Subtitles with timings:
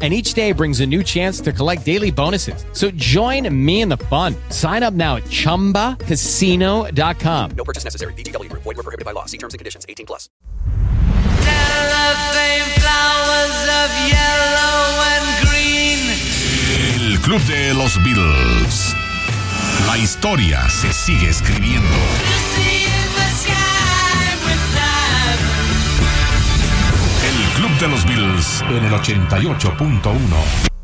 [0.00, 2.64] and each day brings a new chance to collect daily bonuses.
[2.72, 4.36] So join me in the fun.
[4.50, 7.50] Sign up now at ChumbaCasino.com.
[7.56, 8.12] No purchase necessary.
[8.12, 8.62] VGW Group.
[8.62, 9.24] Void were prohibited by law.
[9.24, 9.84] See terms and conditions.
[9.88, 10.28] 18 plus.
[17.08, 18.94] El Club de los Beatles.
[19.86, 21.88] La historia se sigue escribiendo.
[27.80, 30.00] De los Beatles en el 88.1.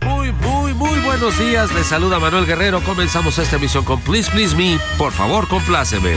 [0.02, 1.72] Muy, muy, muy buenos días.
[1.72, 2.80] Les saluda Manuel Guerrero.
[2.82, 4.78] Comenzamos esta emisión con Please Please Me.
[4.96, 6.16] Por favor, compláceme.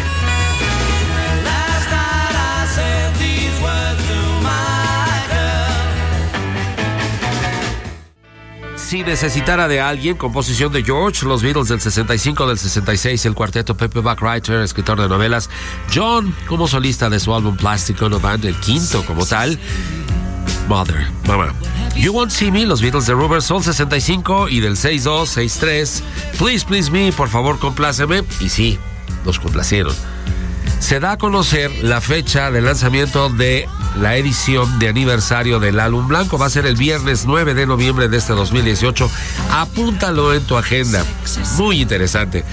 [8.75, 13.75] Si necesitara de alguien, composición de George, los Beatles del 65, del 66, el cuarteto
[13.75, 15.49] Pepe Backwriter, escritor de novelas,
[15.93, 19.59] John como solista de su álbum Plastic Ono Band, el quinto como tal,
[20.67, 21.53] Mother, mamá.
[21.95, 26.03] You Won't See Me, los Beatles de Rubber Soul 65 y del 62, 63,
[26.37, 28.77] Please Please Me, por favor compláceme, y sí,
[29.25, 29.95] los complacieron.
[30.79, 36.07] Se da a conocer la fecha de lanzamiento de la edición de aniversario del álbum
[36.07, 36.37] blanco.
[36.37, 39.09] Va a ser el viernes 9 de noviembre de este 2018.
[39.51, 41.05] Apúntalo en tu agenda.
[41.57, 42.43] Muy interesante.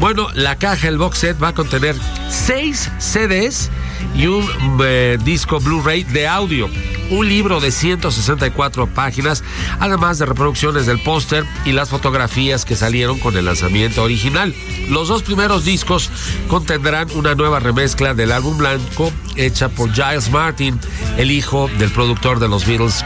[0.00, 1.96] Bueno, la caja, el box set, va a contener
[2.28, 3.70] seis CDs
[4.14, 4.46] y un
[4.84, 6.68] eh, disco Blu-ray de audio.
[7.10, 9.44] Un libro de 164 páginas,
[9.78, 14.54] además de reproducciones del póster y las fotografías que salieron con el lanzamiento original.
[14.88, 16.10] Los dos primeros discos
[16.48, 20.78] contendrán una nueva remezcla del álbum blanco hecha por Giles Martin,
[21.16, 23.04] el hijo del productor de los Beatles,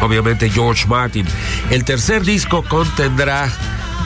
[0.00, 1.26] obviamente George Martin.
[1.70, 3.50] El tercer disco contendrá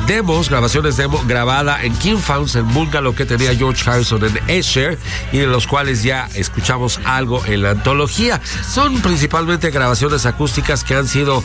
[0.06, 4.98] demos, grabaciones demo grabada en King Founds, en bungalow que tenía George Harrison en Esher
[5.32, 8.41] y de los cuales ya escuchamos algo en la antología.
[8.69, 11.42] Son principalmente grabaciones acústicas que han sido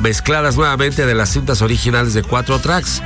[0.00, 3.02] mezcladas nuevamente de las cintas originales de cuatro tracks.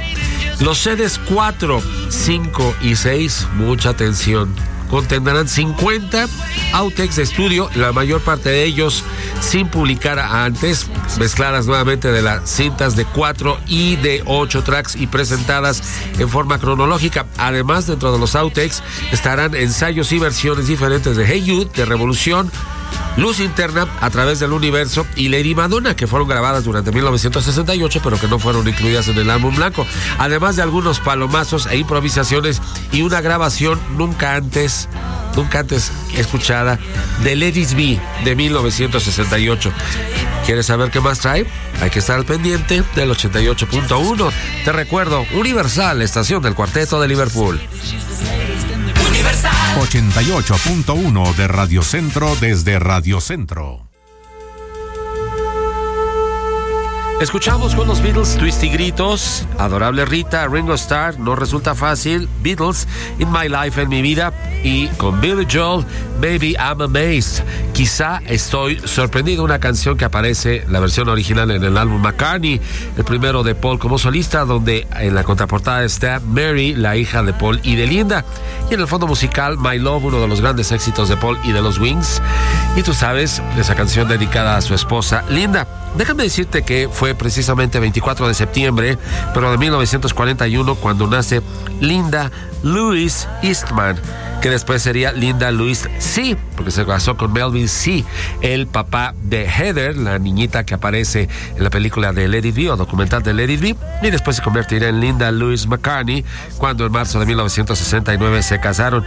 [0.60, 1.80] Los CDs 4,
[2.10, 4.54] 5 y 6, mucha atención
[4.90, 6.26] contendrán 50
[6.72, 9.04] outtakes de estudio, la mayor parte de ellos
[9.40, 15.06] sin publicar antes, mezcladas nuevamente de las cintas de 4 y de 8 tracks y
[15.06, 15.82] presentadas
[16.18, 17.26] en forma cronológica.
[17.38, 22.50] Además, dentro de los outtakes estarán ensayos y versiones diferentes de Hey Youth, de Revolución,
[23.20, 28.18] Luz Interna a través del universo y Lady Madonna, que fueron grabadas durante 1968, pero
[28.18, 29.86] que no fueron incluidas en el álbum blanco.
[30.18, 34.88] Además de algunos palomazos e improvisaciones y una grabación nunca antes,
[35.36, 36.78] nunca antes escuchada
[37.22, 39.70] de Ladies B de 1968.
[40.46, 41.46] ¿Quieres saber qué más trae?
[41.82, 44.32] Hay que estar al pendiente del 88.1.
[44.64, 47.60] Te recuerdo, Universal, estación del cuarteto de Liverpool.
[49.90, 53.88] 88.1 de Radio Centro desde Radio Centro.
[57.20, 62.86] Escuchamos con los Beatles Twisty Gritos, Adorable Rita, Ringo Starr, No Resulta Fácil, Beatles,
[63.18, 65.84] In My Life, En Mi Vida y con Billy Joel,
[66.20, 67.44] Baby I'm Amazed.
[67.80, 72.60] Quizá estoy sorprendido, una canción que aparece, la versión original en el álbum McCartney,
[72.94, 77.32] el primero de Paul como solista, donde en la contraportada está Mary, la hija de
[77.32, 78.26] Paul y de Linda,
[78.70, 81.52] y en el fondo musical My Love, uno de los grandes éxitos de Paul y
[81.52, 82.20] de los Wings.
[82.76, 85.66] Y tú sabes, esa canción dedicada a su esposa Linda.
[85.96, 88.98] Déjame decirte que fue precisamente 24 de septiembre,
[89.32, 91.40] pero de 1941, cuando nace
[91.80, 92.30] Linda
[92.62, 93.96] Louise Eastman,
[94.40, 98.04] que después sería Linda Louise C, porque se casó con Melvin C,
[98.40, 102.76] el papá de Heather, la niñita que aparece en la película de Lady B o
[102.76, 106.24] documental de Lady B, y después se convertirá en Linda Louise McCartney,
[106.56, 109.04] cuando en marzo de 1969 se casaron.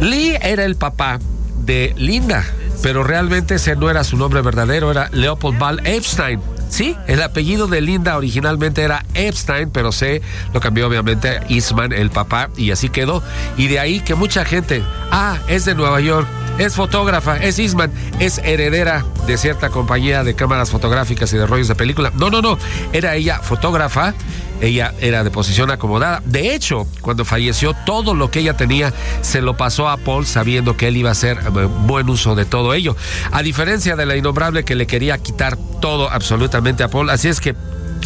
[0.00, 1.18] Lee era el papá
[1.58, 2.44] de Linda,
[2.82, 6.40] pero realmente ese no era su nombre verdadero, era Leopold Ball Epstein.
[6.68, 10.22] Sí, el apellido de Linda originalmente era Epstein, pero se
[10.52, 13.22] lo cambió obviamente a Eastman, el papá, y así quedó.
[13.56, 16.26] Y de ahí que mucha gente, ah, es de Nueva York,
[16.58, 21.68] es fotógrafa, es Eastman, es heredera de cierta compañía de cámaras fotográficas y de rollos
[21.68, 22.12] de película.
[22.14, 22.58] No, no, no,
[22.92, 24.14] era ella fotógrafa,
[24.60, 26.22] ella era de posición acomodada.
[26.24, 30.76] De hecho, cuando falleció, todo lo que ella tenía se lo pasó a Paul sabiendo
[30.76, 32.96] que él iba a hacer eh, buen uso de todo ello.
[33.32, 37.10] A diferencia de la innombrable que le quería quitar todo absolutamente a Paul.
[37.10, 37.54] Así es que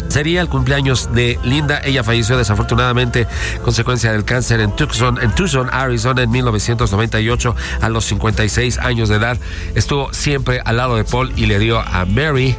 [0.07, 1.81] sería el cumpleaños de Linda.
[1.83, 3.27] Ella falleció desafortunadamente
[3.63, 9.15] consecuencia del cáncer en Tucson, en Tucson, Arizona en 1998 a los 56 años de
[9.15, 9.37] edad.
[9.75, 12.55] Estuvo siempre al lado de Paul y le dio a Mary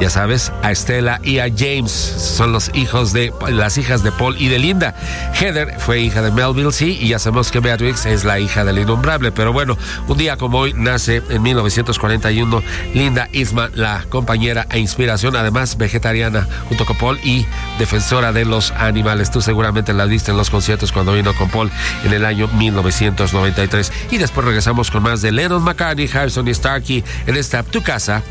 [0.00, 1.90] ya sabes, a Estela y a James.
[1.90, 4.94] Son los hijos de las hijas de Paul y de Linda.
[5.34, 8.78] Heather fue hija de Melville, sí, y ya sabemos que Beatrix es la hija del
[8.78, 9.32] innombrable.
[9.32, 12.62] Pero bueno, un día como hoy nace en 1941
[12.94, 17.46] Linda Isma, la compañera e inspiración, además vegetariana, junto con Paul y
[17.78, 19.30] defensora de los animales.
[19.30, 21.70] Tú seguramente la viste en los conciertos cuando vino con Paul
[22.04, 23.92] en el año 1993.
[24.10, 28.22] Y después regresamos con más de Lennon McCartney, Harrison y Starkey en esta Tu Casa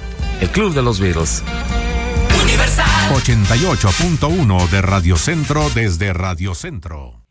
[0.41, 1.43] el Club de los Beatles.
[3.09, 7.21] 88.1 de Radio Centro desde Radio Centro.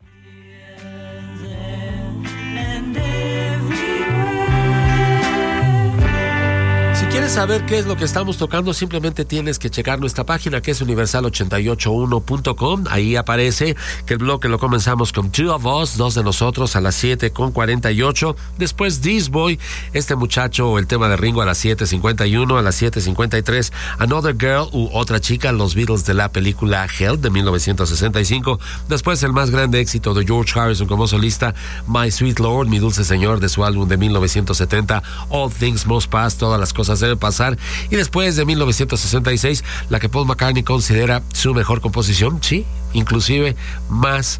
[7.17, 10.69] Quieres saber qué es lo que estamos tocando, simplemente tienes que checar nuestra página que
[10.69, 12.83] es universal881.com.
[12.91, 13.75] Ahí aparece
[14.05, 17.31] que el bloque lo comenzamos con Two of Us, dos de nosotros a las 7
[17.31, 18.35] con 48.
[18.59, 19.59] Después This Boy,
[19.93, 23.73] este muchacho, el tema de Ringo a las 7.51, a las 7.53.
[23.97, 28.59] Another Girl u otra chica, los Beatles de la película Hell de 1965.
[28.89, 31.55] Después el más grande éxito de George Harrison como solista,
[31.87, 36.37] My Sweet Lord, mi dulce señor de su álbum de 1970, All Things Must Pass,
[36.37, 37.57] todas las cosas debe pasar.
[37.89, 43.55] Y después de 1966, la que Paul McCartney considera su mejor composición, sí, inclusive
[43.89, 44.39] más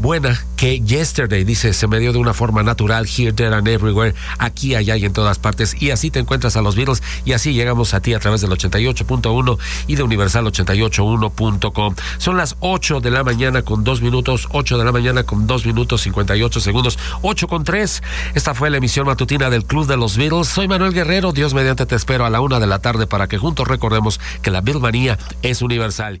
[0.00, 1.44] buena que Yesterday.
[1.44, 5.04] Dice, se me dio de una forma natural, here, there and everywhere, aquí, allá y
[5.04, 5.80] en todas partes.
[5.80, 8.50] Y así te encuentras a los Beatles y así llegamos a ti a través del
[8.50, 11.94] 88.1 y de universal881.com.
[12.18, 15.66] Son las 8 de la mañana con 2 minutos, 8 de la mañana con 2
[15.66, 18.02] minutos 58 segundos, 8 con 3.
[18.34, 20.48] Esta fue la emisión matutina del Club de los Beatles.
[20.48, 23.38] Soy Manuel Guerrero, Dios mediante te espero a la una de la tarde para que
[23.38, 26.20] juntos recordemos que la Beatlemanía es universal.